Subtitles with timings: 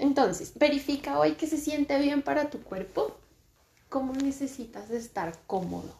[0.00, 3.18] Entonces, verifica hoy que se siente bien para tu cuerpo.
[3.90, 5.94] ¿Cómo necesitas estar cómodo?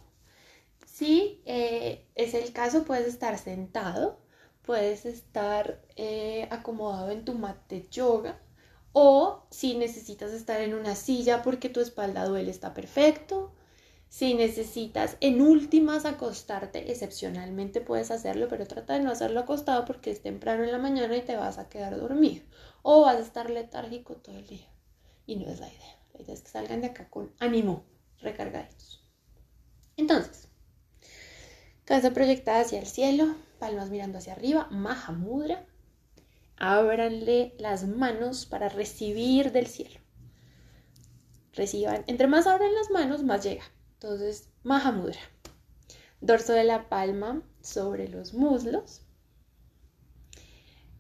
[0.87, 4.19] Si eh, es el caso, puedes estar sentado,
[4.63, 8.41] puedes estar eh, acomodado en tu mat de yoga
[8.93, 13.53] o si necesitas estar en una silla porque tu espalda duele, está perfecto.
[14.11, 20.11] Si necesitas en últimas acostarte, excepcionalmente puedes hacerlo, pero trata de no hacerlo acostado porque
[20.11, 22.43] es temprano en la mañana y te vas a quedar dormido.
[22.83, 24.67] O vas a estar letárgico todo el día.
[25.27, 25.97] Y no es la idea.
[26.13, 27.85] La idea es que salgan de acá con ánimo,
[28.19, 29.01] recargaditos.
[29.97, 30.49] Entonces,
[31.85, 35.65] cabeza proyectada hacia el cielo, palmas mirando hacia arriba, Mahamudra.
[36.57, 40.01] Ábranle las manos para recibir del cielo.
[41.53, 43.63] Reciban, entre más abran las manos, más llega.
[44.03, 45.21] Entonces, Mahamudra.
[46.23, 49.03] Dorso de la palma sobre los muslos.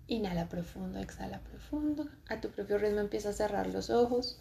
[0.07, 2.11] Inhala profundo, exhala profundo.
[2.29, 4.39] A tu propio ritmo empieza a cerrar los ojos.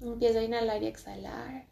[0.00, 1.66] Empieza a inhalar y exhalar.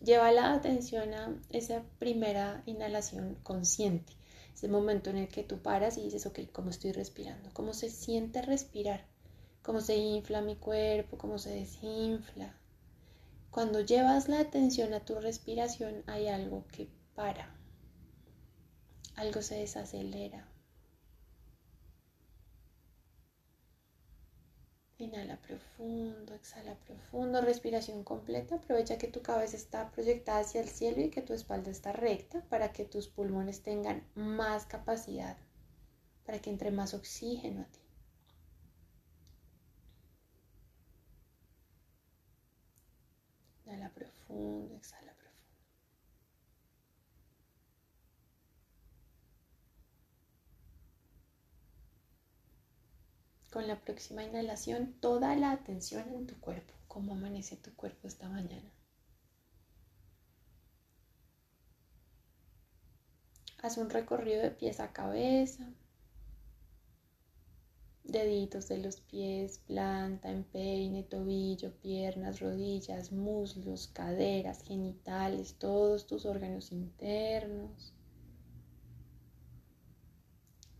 [0.00, 4.19] Lleva la atención a esa primera inhalación consciente.
[4.54, 7.50] Ese momento en el que tú paras y dices, ok, ¿cómo estoy respirando?
[7.52, 9.06] ¿Cómo se siente respirar?
[9.62, 11.18] ¿Cómo se infla mi cuerpo?
[11.18, 12.54] ¿Cómo se desinfla?
[13.50, 17.54] Cuando llevas la atención a tu respiración hay algo que para.
[19.16, 20.48] Algo se desacelera.
[24.98, 28.54] Inhala profundo, exhala profundo, respiración completa.
[28.56, 32.42] Aprovecha que tu cabeza está proyectada hacia el cielo y que tu espalda está recta
[32.48, 35.36] para que tus pulmones tengan más capacidad,
[36.24, 37.80] para que entre más oxígeno a ti.
[43.66, 45.10] Inhala profundo, exhala.
[53.50, 58.28] Con la próxima inhalación toda la atención en tu cuerpo, cómo amanece tu cuerpo esta
[58.28, 58.70] mañana.
[63.62, 65.68] Haz un recorrido de pies a cabeza,
[68.04, 76.72] deditos de los pies, planta, empeine, tobillo, piernas, rodillas, muslos, caderas, genitales, todos tus órganos
[76.72, 77.92] internos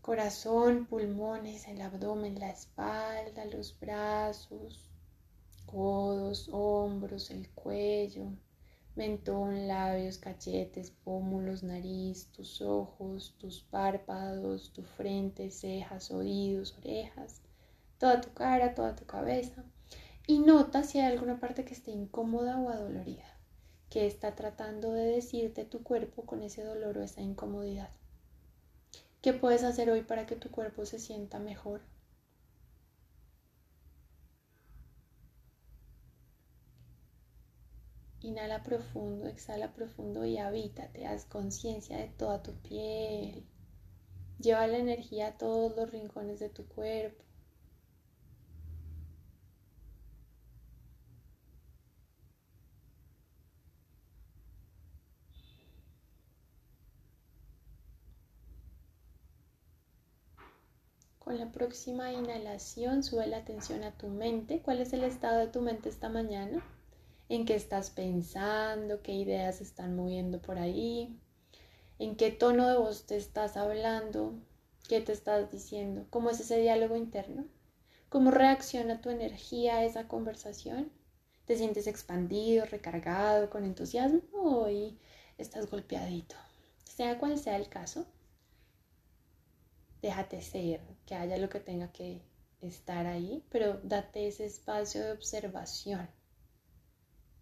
[0.01, 4.89] corazón, pulmones, el abdomen, la espalda, los brazos,
[5.67, 8.31] codos, hombros, el cuello,
[8.95, 17.41] mentón, labios, cachetes, pómulos, nariz, tus ojos, tus párpados, tu frente, cejas, oídos, orejas,
[17.99, 19.63] toda tu cara, toda tu cabeza.
[20.25, 23.37] Y nota si hay alguna parte que esté incómoda o adolorida,
[23.89, 27.91] que está tratando de decirte tu cuerpo con ese dolor o esa incomodidad.
[29.21, 31.81] ¿Qué puedes hacer hoy para que tu cuerpo se sienta mejor?
[38.21, 43.45] Inhala profundo, exhala profundo y habítate, haz conciencia de toda tu piel.
[44.39, 47.23] Lleva la energía a todos los rincones de tu cuerpo.
[61.23, 64.59] Con la próxima inhalación sube la atención a tu mente.
[64.63, 66.65] ¿Cuál es el estado de tu mente esta mañana?
[67.29, 69.03] ¿En qué estás pensando?
[69.03, 71.15] ¿Qué ideas están moviendo por ahí?
[71.99, 74.33] ¿En qué tono de voz te estás hablando?
[74.89, 76.07] ¿Qué te estás diciendo?
[76.09, 77.45] ¿Cómo es ese diálogo interno?
[78.09, 80.91] ¿Cómo reacciona tu energía a esa conversación?
[81.45, 84.67] ¿Te sientes expandido, recargado, con entusiasmo o
[85.37, 86.35] estás golpeadito?
[86.83, 88.07] Sea cual sea el caso,
[90.01, 92.21] déjate ser, que haya lo que tenga que
[92.61, 96.09] estar ahí, pero date ese espacio de observación.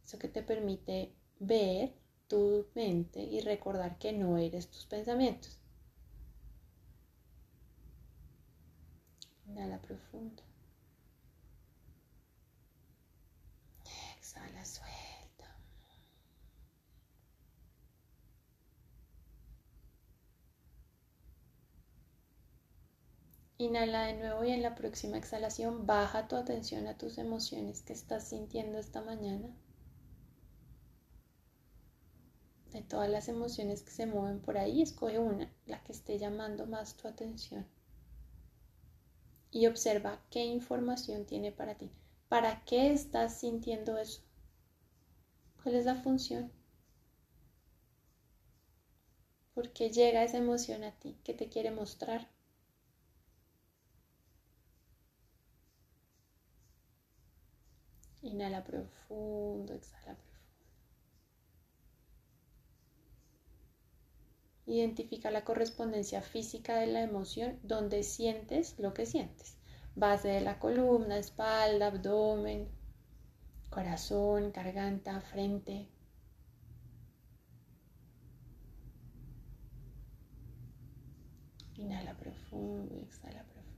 [0.06, 1.94] Eso que te permite ver
[2.28, 5.58] tu mente y recordar que no eres tus pensamientos.
[9.48, 10.44] Inhala profundo.
[14.18, 15.10] Exhala suave.
[23.62, 27.92] Inhala de nuevo y en la próxima exhalación baja tu atención a tus emociones que
[27.92, 29.54] estás sintiendo esta mañana.
[32.72, 36.68] De todas las emociones que se mueven por ahí, escoge una, la que esté llamando
[36.68, 37.68] más tu atención.
[39.52, 41.92] Y observa qué información tiene para ti.
[42.30, 44.22] ¿Para qué estás sintiendo eso?
[45.62, 46.50] ¿Cuál es la función?
[49.54, 51.18] ¿Por qué llega esa emoción a ti?
[51.26, 52.39] ¿Qué te quiere mostrar?
[58.22, 60.30] Inhala profundo, exhala profundo.
[64.66, 69.58] Identifica la correspondencia física de la emoción donde sientes lo que sientes.
[69.96, 72.70] Base de la columna, espalda, abdomen,
[73.70, 75.88] corazón, garganta, frente.
[81.76, 83.69] Inhala profundo exhala profundo.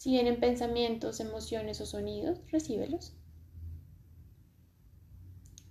[0.00, 3.12] Si vienen pensamientos, emociones o sonidos, recíbelos.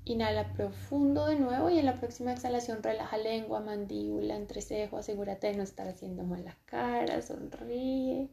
[0.05, 4.97] Inhala profundo de nuevo y en la próxima exhalación relaja lengua, mandíbula, entrecejo.
[4.97, 8.29] Asegúrate de no estar haciendo mal la cara, sonríe.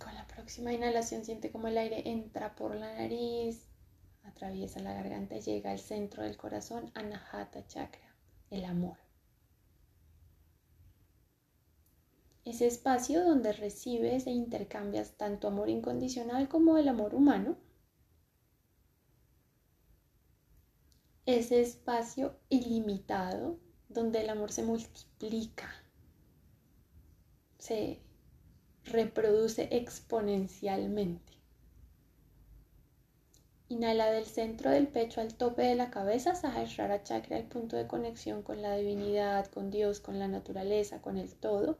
[0.00, 3.66] Con la próxima inhalación siente como el aire entra por la nariz,
[4.22, 8.14] atraviesa la garganta y llega al centro del corazón, Anahata Chakra,
[8.50, 9.07] el amor.
[12.50, 17.58] Ese espacio donde recibes e intercambias tanto amor incondicional como el amor humano.
[21.26, 23.58] Ese espacio ilimitado
[23.90, 25.68] donde el amor se multiplica,
[27.58, 28.00] se
[28.84, 31.34] reproduce exponencialmente.
[33.68, 37.86] Inhala del centro del pecho al tope de la cabeza, Sahasrara Chakra, el punto de
[37.86, 41.76] conexión con la divinidad, con Dios, con la naturaleza, con el todo.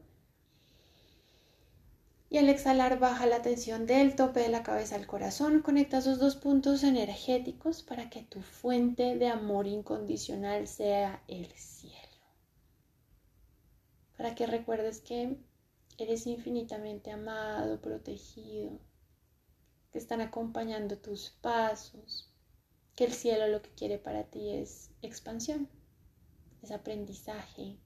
[2.31, 5.63] Y al exhalar baja la tensión del tope de la cabeza al corazón.
[5.63, 11.97] Conecta esos dos puntos energéticos para que tu fuente de amor incondicional sea el cielo.
[14.17, 15.39] Para que recuerdes que
[15.97, 18.79] eres infinitamente amado, protegido,
[19.91, 22.31] que están acompañando tus pasos,
[22.95, 25.69] que el cielo lo que quiere para ti es expansión,
[26.63, 27.79] es aprendizaje,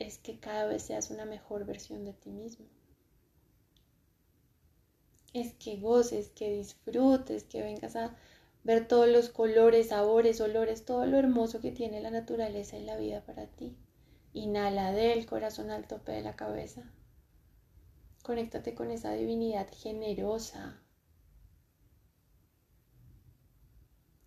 [0.00, 2.66] es que cada vez seas una mejor versión de ti mismo.
[5.32, 8.16] Es que goces, que disfrutes, que vengas a
[8.64, 12.96] ver todos los colores, sabores, olores, todo lo hermoso que tiene la naturaleza y la
[12.96, 13.76] vida para ti.
[14.32, 16.90] Inhala del corazón al tope de la cabeza.
[18.22, 20.80] Conéctate con esa divinidad generosa.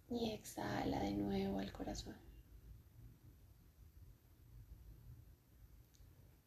[0.09, 2.15] Y exhala de nuevo al corazón.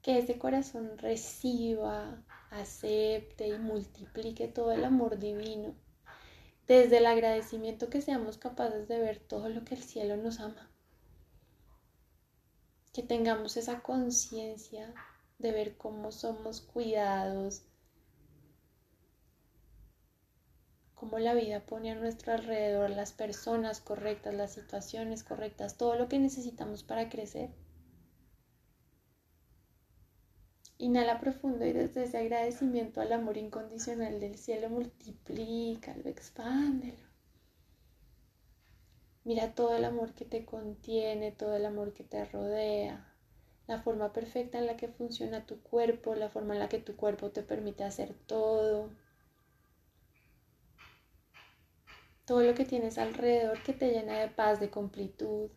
[0.06, 2.23] Que ese corazón reciba,
[2.53, 5.75] acepte y multiplique todo el amor divino.
[6.69, 10.70] Desde el agradecimiento que seamos capaces de ver todo lo que el cielo nos ama.
[12.93, 14.94] Que tengamos esa conciencia
[15.41, 17.64] de ver cómo somos cuidados,
[20.94, 26.08] cómo la vida pone a nuestro alrededor las personas correctas, las situaciones correctas, todo lo
[26.08, 27.66] que necesitamos para crecer
[30.79, 37.06] Inhala profundo y desde ese agradecimiento al amor incondicional del cielo, multiplícalo, expándelo.
[39.25, 43.13] Mira todo el amor que te contiene, todo el amor que te rodea,
[43.67, 46.95] la forma perfecta en la que funciona tu cuerpo, la forma en la que tu
[46.95, 48.91] cuerpo te permite hacer todo.
[52.25, 55.51] Todo lo que tienes alrededor que te llena de paz, de completud.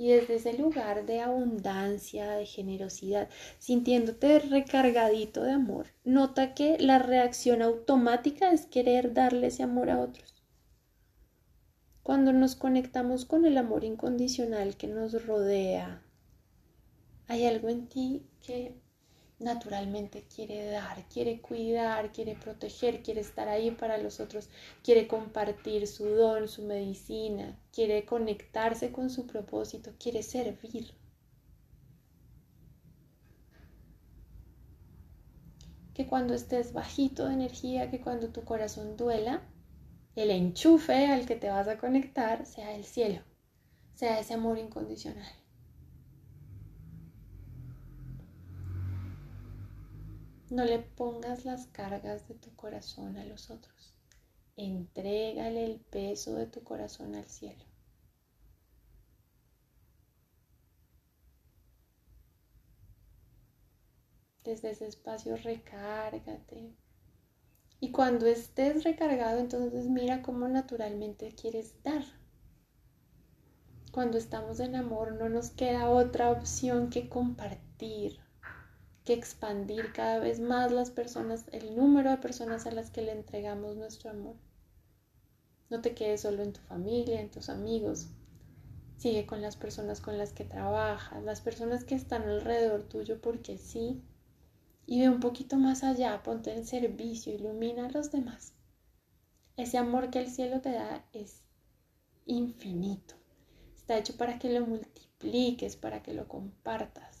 [0.00, 3.28] Y desde ese lugar de abundancia, de generosidad,
[3.58, 10.00] sintiéndote recargadito de amor, nota que la reacción automática es querer darle ese amor a
[10.00, 10.42] otros.
[12.02, 16.02] Cuando nos conectamos con el amor incondicional que nos rodea,
[17.26, 18.79] hay algo en ti que
[19.40, 24.48] naturalmente quiere dar, quiere cuidar, quiere proteger, quiere estar ahí para los otros,
[24.84, 30.92] quiere compartir su don, su medicina, quiere conectarse con su propósito, quiere servir.
[35.94, 39.42] Que cuando estés bajito de energía, que cuando tu corazón duela,
[40.16, 43.22] el enchufe al que te vas a conectar sea el cielo,
[43.94, 45.39] sea ese amor incondicional.
[50.50, 53.94] No le pongas las cargas de tu corazón a los otros.
[54.56, 57.64] Entrégale el peso de tu corazón al cielo.
[64.42, 66.74] Desde ese espacio recárgate.
[67.78, 72.02] Y cuando estés recargado, entonces mira cómo naturalmente quieres dar.
[73.92, 78.18] Cuando estamos en amor no nos queda otra opción que compartir
[79.04, 83.12] que expandir cada vez más las personas, el número de personas a las que le
[83.12, 84.36] entregamos nuestro amor.
[85.70, 88.08] No te quedes solo en tu familia, en tus amigos.
[88.98, 93.56] Sigue con las personas con las que trabajas, las personas que están alrededor tuyo porque
[93.56, 94.02] sí.
[94.86, 98.52] Y ve un poquito más allá, ponte en servicio, ilumina a los demás.
[99.56, 101.42] Ese amor que el cielo te da es
[102.26, 103.14] infinito.
[103.74, 107.19] Está hecho para que lo multipliques, para que lo compartas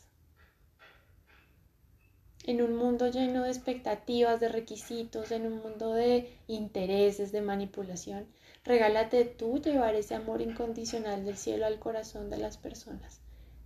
[2.50, 8.26] en un mundo lleno de expectativas, de requisitos, en un mundo de intereses, de manipulación,
[8.64, 13.20] regálate tú llevar ese amor incondicional del cielo al corazón de las personas.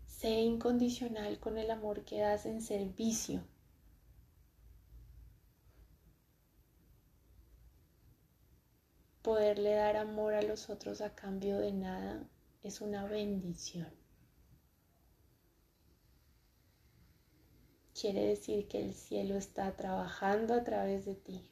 [0.07, 3.43] Sé incondicional con el amor que das en servicio.
[9.23, 12.29] Poderle dar amor a los otros a cambio de nada
[12.63, 14.04] es una bendición.
[18.05, 21.51] Quiere decir que el cielo está trabajando a través de ti.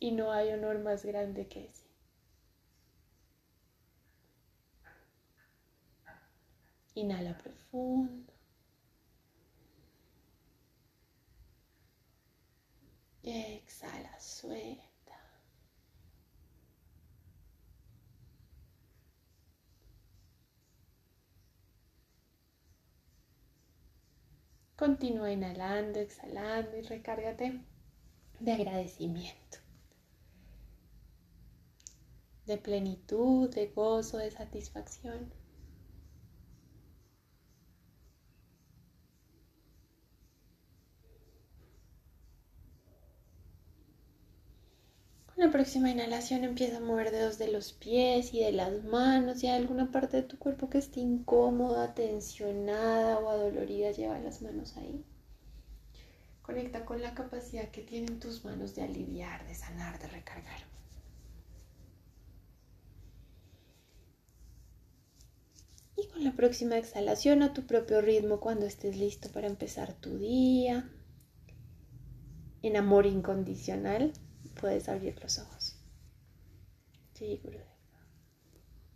[0.00, 1.86] Y no hay honor más grande que ese.
[6.96, 8.32] Inhala profundo.
[13.22, 14.91] Exhala, suelta.
[24.76, 27.60] Continúa inhalando, exhalando y recárgate
[28.40, 29.58] de agradecimiento,
[32.46, 35.41] de plenitud, de gozo, de satisfacción.
[45.52, 49.38] Próxima inhalación empieza a mover dedos de los pies y de las manos.
[49.38, 54.40] Si hay alguna parte de tu cuerpo que esté incómoda, tensionada o adolorida, lleva las
[54.40, 55.04] manos ahí.
[56.40, 60.60] Conecta con la capacidad que tienen tus manos de aliviar, de sanar, de recargar.
[65.96, 70.18] Y con la próxima exhalación a tu propio ritmo cuando estés listo para empezar tu
[70.18, 70.90] día
[72.62, 74.12] en amor incondicional
[74.52, 75.76] puedes abrir los ojos.
[77.14, 77.40] Sí.